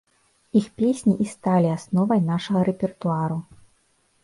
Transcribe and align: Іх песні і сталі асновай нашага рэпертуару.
Іх 0.61 0.69
песні 0.81 1.13
і 1.25 1.27
сталі 1.33 1.69
асновай 1.77 2.23
нашага 2.33 2.65
рэпертуару. 2.73 3.41